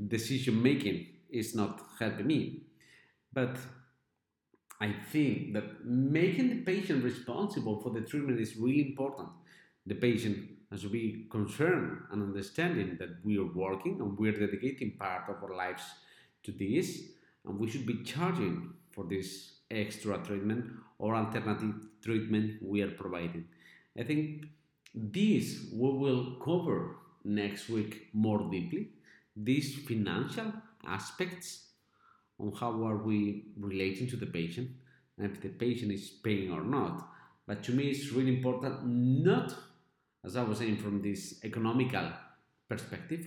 decision 0.08 0.62
making 0.62 1.08
is 1.32 1.56
not 1.56 1.82
helping 2.00 2.28
me. 2.28 2.64
But 3.34 3.58
I 4.80 4.94
think 5.12 5.54
that 5.54 5.86
making 5.86 6.50
the 6.50 6.62
patient 6.64 7.04
responsible 7.04 7.82
for 7.82 7.92
the 7.92 8.02
treatment 8.02 8.40
is 8.40 8.58
really 8.58 8.90
important. 8.90 9.30
The 9.86 9.96
patient 9.96 10.50
has 10.72 10.82
to 10.82 10.90
be 10.90 11.28
concerned 11.30 12.04
and 12.12 12.24
understanding 12.24 12.98
that 13.00 13.24
we 13.24 13.38
are 13.38 13.54
working 13.54 14.00
and 14.00 14.18
we're 14.18 14.32
dedicating 14.32 14.98
part 15.00 15.30
of 15.30 15.44
our 15.44 15.56
lives 15.56 15.84
to 16.44 16.52
this, 16.52 17.04
and 17.46 17.60
we 17.60 17.70
should 17.70 17.86
be 17.86 18.04
charging 18.04 18.74
for 18.92 19.06
this 19.06 19.60
extra 19.70 20.18
treatment 20.18 20.66
or 20.98 21.16
alternative 21.16 21.76
treatment 22.04 22.62
we 22.62 22.82
are 22.82 22.92
providing. 22.92 23.46
I 23.98 24.04
think 24.04 24.46
this 24.94 25.68
we 25.72 25.90
will 25.92 26.38
cover 26.44 26.98
next 27.24 27.70
week 27.70 28.10
more 28.14 28.50
deeply. 28.50 28.90
This 29.36 29.76
financial 29.76 30.52
aspects 30.86 31.68
on 32.40 32.52
how 32.60 32.84
are 32.86 32.98
we 32.98 33.46
relating 33.60 34.08
to 34.10 34.16
the 34.16 34.26
patient 34.26 34.70
and 35.18 35.32
if 35.32 35.42
the 35.42 35.50
patient 35.50 35.92
is 35.92 36.10
paying 36.10 36.52
or 36.52 36.64
not. 36.64 37.08
But 37.48 37.64
to 37.64 37.72
me, 37.72 37.90
it's 37.90 38.12
really 38.12 38.36
important 38.38 38.86
not, 38.86 39.54
as 40.24 40.36
I 40.36 40.44
was 40.44 40.60
saying, 40.60 40.78
from 40.78 41.02
this 41.02 41.44
economical 41.44 42.10
perspective, 42.70 43.26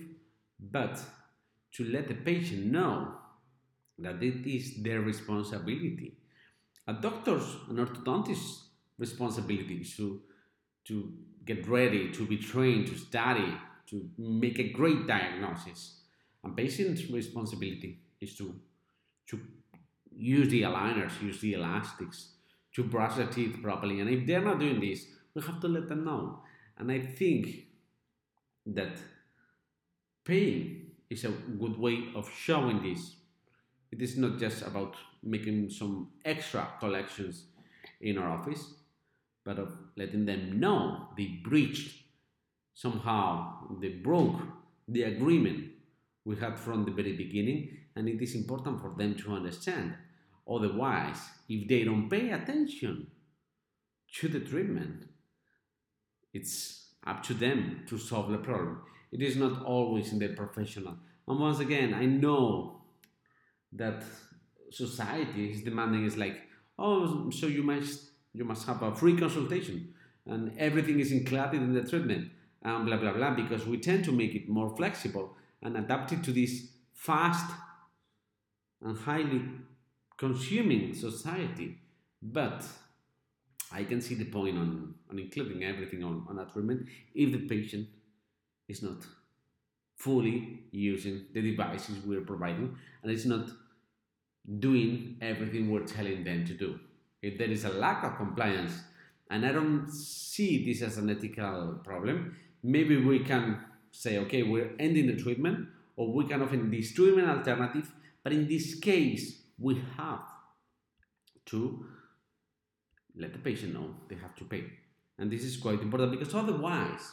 but 0.59 0.99
to 1.73 1.85
let 1.85 2.07
the 2.07 2.15
patient 2.15 2.65
know 2.65 3.13
that 3.99 4.21
it 4.21 4.45
is 4.45 4.81
their 4.81 5.01
responsibility. 5.01 6.17
A 6.87 6.93
doctor's 6.93 7.55
and 7.69 7.79
orthodontist's 7.79 8.69
responsibility 8.97 9.75
is 9.75 9.95
to, 9.97 10.21
to 10.85 11.13
get 11.45 11.67
ready, 11.67 12.11
to 12.11 12.25
be 12.25 12.37
trained, 12.37 12.87
to 12.87 12.97
study, 12.97 13.53
to 13.87 14.09
make 14.17 14.59
a 14.59 14.69
great 14.69 15.07
diagnosis. 15.07 16.01
And 16.45 16.55
patient's 16.55 17.09
responsibility 17.09 17.99
is 18.21 18.35
to, 18.37 18.53
to 19.29 19.39
use 20.15 20.47
the 20.49 20.61
aligners, 20.61 21.19
use 21.21 21.41
the 21.41 21.53
elastics, 21.53 22.29
to 22.75 22.83
brush 22.83 23.15
their 23.15 23.25
teeth 23.25 23.57
properly. 23.63 23.99
And 23.99 24.09
if 24.09 24.27
they're 24.27 24.41
not 24.41 24.59
doing 24.59 24.79
this, 24.79 25.07
we 25.33 25.41
have 25.41 25.59
to 25.61 25.67
let 25.67 25.89
them 25.89 26.05
know. 26.05 26.41
And 26.77 26.91
I 26.91 26.99
think 26.99 27.65
that 28.67 28.97
paying 30.23 30.91
is 31.09 31.25
a 31.25 31.29
good 31.29 31.79
way 31.79 32.09
of 32.15 32.29
showing 32.29 32.83
this. 32.83 33.15
It 33.91 34.01
is 34.01 34.15
not 34.15 34.37
just 34.37 34.61
about 34.61 34.95
making 35.23 35.71
some 35.71 36.09
extra 36.23 36.67
collections 36.79 37.45
in 38.01 38.19
our 38.19 38.29
office, 38.29 38.75
but 39.43 39.57
of 39.57 39.75
letting 39.97 40.25
them 40.25 40.59
know 40.59 41.07
they 41.17 41.39
breached 41.43 42.03
somehow, 42.75 43.67
they 43.79 43.89
broke 43.89 44.41
the 44.87 45.03
agreement 45.03 45.71
we 46.25 46.35
had 46.35 46.59
from 46.59 46.83
the 46.83 46.91
very 46.91 47.13
beginning, 47.13 47.77
and 47.95 48.09
it 48.09 48.21
is 48.21 48.35
important 48.35 48.81
for 48.81 48.93
them 48.97 49.15
to 49.15 49.31
understand. 49.31 49.93
Otherwise, 50.49 51.17
if 51.47 51.67
they 51.67 51.83
don't 51.83 52.09
pay 52.09 52.31
attention 52.31 53.07
to 54.19 54.27
the 54.27 54.39
treatment, 54.39 55.07
it's 56.33 56.87
up 57.05 57.23
to 57.23 57.33
them 57.33 57.83
to 57.87 57.97
solve 57.97 58.31
the 58.31 58.37
problem. 58.37 58.81
It 59.11 59.21
is 59.21 59.35
not 59.37 59.63
always 59.63 60.11
in 60.11 60.19
the 60.19 60.29
professional. 60.29 60.97
And 61.27 61.39
once 61.39 61.59
again, 61.59 61.93
I 61.93 62.05
know 62.05 62.81
that 63.73 64.03
society 64.71 65.51
is 65.51 65.61
demanding 65.61 66.05
is 66.05 66.17
like, 66.17 66.41
oh, 66.77 67.29
so 67.29 67.47
you 67.47 67.63
must 67.63 68.11
you 68.33 68.43
must 68.43 68.67
have 68.67 68.81
a 68.83 68.93
free 68.93 69.17
consultation 69.17 69.93
and 70.25 70.51
everything 70.57 70.99
is 70.99 71.11
included 71.11 71.61
in 71.61 71.73
the 71.73 71.83
treatment 71.83 72.29
and 72.63 72.85
blah 72.85 72.97
blah 72.97 73.13
blah 73.13 73.33
because 73.33 73.65
we 73.65 73.77
tend 73.77 74.03
to 74.03 74.11
make 74.11 74.35
it 74.35 74.49
more 74.49 74.75
flexible 74.75 75.37
and 75.65 75.75
adapt 75.77 76.11
it 76.11 76.23
to 76.23 76.31
this 76.31 76.67
fast 76.93 77.51
and 78.81 78.97
highly 78.97 79.41
consuming 80.15 80.93
society. 80.93 81.77
But 82.21 82.63
I 83.71 83.83
can 83.83 83.99
see 83.99 84.15
the 84.15 84.25
point 84.25 84.57
on, 84.57 84.93
on 85.09 85.19
including 85.19 85.63
everything 85.63 86.03
on, 86.03 86.25
on 86.29 86.39
a 86.39 86.45
treatment 86.45 86.87
if 87.13 87.31
the 87.31 87.47
patient 87.47 87.87
is 88.67 88.83
not 88.83 88.97
fully 89.97 90.59
using 90.71 91.25
the 91.33 91.41
devices 91.41 91.97
we're 92.05 92.21
providing 92.21 92.77
and 93.01 93.11
it's 93.11 93.25
not 93.25 93.49
doing 94.59 95.17
everything 95.21 95.71
we're 95.71 95.85
telling 95.85 96.23
them 96.23 96.45
to 96.45 96.53
do. 96.53 96.79
If 97.23 97.39
there 97.39 97.49
is 97.49 97.65
a 97.65 97.69
lack 97.69 98.03
of 98.03 98.17
compliance, 98.17 98.73
and 99.31 99.43
I 99.43 99.51
don't 99.51 99.89
see 99.89 100.63
this 100.63 100.83
as 100.83 100.99
an 100.99 101.09
ethical 101.09 101.79
problem, 101.83 102.35
maybe 102.61 103.03
we 103.03 103.19
can 103.19 103.59
say, 103.95 104.17
okay, 104.19 104.43
we're 104.43 104.71
ending 104.79 105.07
the 105.07 105.15
treatment, 105.15 105.67
or 105.95 106.11
we 106.11 106.25
can 106.25 106.41
offer 106.41 106.57
this 106.57 106.93
treatment 106.93 107.29
alternative, 107.29 107.91
but 108.23 108.33
in 108.33 108.47
this 108.47 108.75
case, 108.79 109.41
we 109.57 109.81
have 109.97 110.21
to 111.45 111.85
let 113.15 113.31
the 113.31 113.39
patient 113.39 113.73
know 113.73 113.95
they 114.09 114.15
have 114.15 114.35
to 114.35 114.43
pay. 114.43 114.65
And 115.17 115.31
this 115.31 115.43
is 115.43 115.57
quite 115.57 115.81
important 115.81 116.11
because 116.11 116.33
otherwise, 116.35 117.11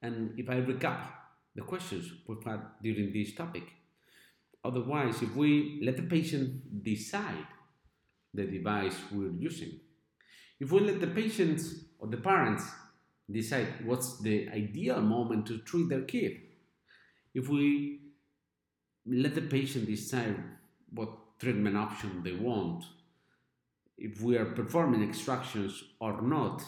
and 0.00 0.38
if 0.38 0.48
I 0.48 0.60
recap 0.62 1.00
the 1.54 1.62
questions 1.62 2.10
we've 2.26 2.42
had 2.44 2.60
during 2.82 3.12
this 3.12 3.34
topic, 3.34 3.64
otherwise, 4.64 5.20
if 5.20 5.36
we 5.36 5.80
let 5.84 5.96
the 5.96 6.02
patient 6.04 6.82
decide 6.82 7.46
the 8.32 8.44
device 8.44 8.96
we're 9.12 9.32
using, 9.32 9.80
if 10.58 10.72
we 10.72 10.80
let 10.80 11.00
the 11.00 11.08
patients 11.08 11.74
or 11.98 12.08
the 12.08 12.16
parents 12.16 12.64
decide 13.30 13.68
what's 13.84 14.20
the 14.20 14.48
ideal 14.50 15.00
moment 15.00 15.46
to 15.46 15.58
treat 15.58 15.88
their 15.88 16.02
kid, 16.02 16.40
if 17.34 17.48
we 17.48 18.00
let 19.06 19.34
the 19.34 19.42
patient 19.42 19.86
decide 19.86 20.36
what 20.92 21.38
treatment 21.38 21.76
option 21.76 22.22
they 22.22 22.32
want, 22.32 22.84
if 23.96 24.20
we 24.20 24.36
are 24.36 24.46
performing 24.46 25.02
extractions 25.08 25.84
or 26.00 26.20
not, 26.22 26.62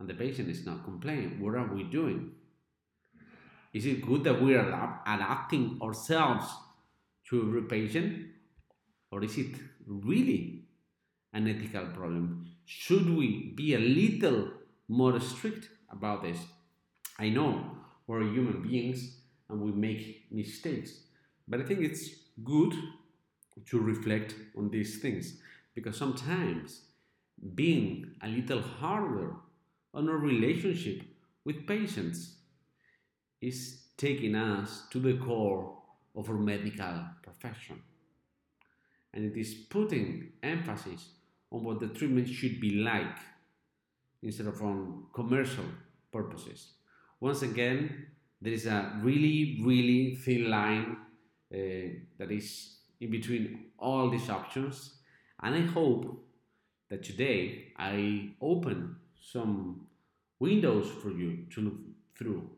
and 0.00 0.08
the 0.08 0.14
patient 0.14 0.48
is 0.48 0.64
not 0.64 0.84
complaining, 0.84 1.40
what 1.40 1.54
are 1.54 1.74
we 1.74 1.82
doing? 1.82 2.32
Is 3.72 3.84
it 3.86 4.06
good 4.06 4.24
that 4.24 4.40
we 4.40 4.54
are 4.54 5.02
adapting 5.06 5.78
ourselves 5.82 6.46
to 7.28 7.42
every 7.42 7.62
patient, 7.62 8.28
or 9.10 9.22
is 9.24 9.36
it 9.36 9.56
really 9.86 10.64
an 11.32 11.48
ethical 11.48 11.86
problem? 11.86 12.46
Should 12.64 13.10
we 13.16 13.52
be 13.56 13.74
a 13.74 13.78
little 13.78 14.52
more 14.88 15.20
strict 15.20 15.68
about 15.90 16.22
this? 16.22 16.38
I 17.18 17.28
know 17.28 17.64
we're 18.06 18.22
human 18.22 18.62
beings 18.62 19.18
and 19.48 19.60
we 19.60 19.72
make 19.72 20.26
mistakes, 20.30 20.92
but 21.46 21.60
I 21.60 21.64
think 21.64 21.80
it's 21.80 22.10
good 22.42 22.74
to 23.66 23.78
reflect 23.78 24.34
on 24.56 24.70
these 24.70 24.98
things 25.00 25.38
because 25.74 25.96
sometimes 25.96 26.82
being 27.54 28.14
a 28.22 28.28
little 28.28 28.62
harder 28.62 29.34
on 29.94 30.08
our 30.08 30.16
relationship 30.16 31.02
with 31.44 31.66
patients 31.66 32.36
is 33.40 33.82
taking 33.96 34.34
us 34.34 34.84
to 34.90 34.98
the 34.98 35.16
core 35.18 35.76
of 36.16 36.28
our 36.28 36.36
medical 36.36 37.04
profession. 37.22 37.80
And 39.14 39.24
it 39.24 39.38
is 39.38 39.54
putting 39.54 40.32
emphasis 40.42 41.08
on 41.50 41.64
what 41.64 41.80
the 41.80 41.88
treatment 41.88 42.28
should 42.28 42.60
be 42.60 42.70
like 42.82 43.16
instead 44.22 44.46
of 44.46 44.60
on 44.62 45.04
commercial 45.14 45.64
purposes. 46.12 46.72
Once 47.20 47.42
again, 47.42 48.06
there 48.40 48.52
is 48.52 48.66
a 48.66 48.98
really, 49.02 49.60
really 49.62 50.14
thin 50.16 50.50
line 50.50 50.96
uh, 51.52 51.56
that 52.18 52.30
is 52.30 52.78
in 53.00 53.10
between 53.10 53.66
all 53.78 54.10
these 54.10 54.28
options. 54.30 54.94
And 55.42 55.54
I 55.54 55.60
hope 55.60 56.24
that 56.88 57.02
today 57.02 57.72
I 57.76 58.30
open 58.40 58.96
some 59.20 59.86
windows 60.38 60.88
for 61.02 61.10
you 61.10 61.46
to 61.54 61.60
look 61.60 61.78
through 62.16 62.50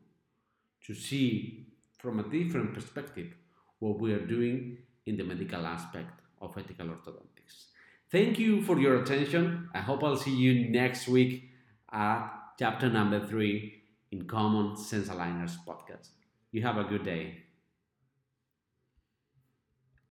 to 0.85 0.93
see 0.93 1.67
from 1.99 2.19
a 2.19 2.23
different 2.23 2.73
perspective 2.73 3.33
what 3.79 3.99
we 3.99 4.13
are 4.13 4.25
doing 4.25 4.77
in 5.05 5.17
the 5.17 5.23
medical 5.23 5.65
aspect 5.65 6.21
of 6.41 6.57
ethical 6.57 6.87
orthodontics. 6.87 7.65
Thank 8.11 8.39
you 8.39 8.61
for 8.61 8.79
your 8.79 9.01
attention. 9.01 9.69
I 9.73 9.79
hope 9.79 10.03
I'll 10.03 10.17
see 10.17 10.35
you 10.35 10.69
next 10.69 11.07
week 11.07 11.50
at 11.91 12.31
chapter 12.57 12.89
number 12.89 13.25
three 13.25 13.83
in 14.11 14.25
Common 14.27 14.77
Sense 14.77 15.09
Aligners 15.09 15.55
podcast. 15.65 16.09
You 16.51 16.61
have 16.63 16.77
a 16.77 16.83
good 16.83 17.03
day. 17.03 17.43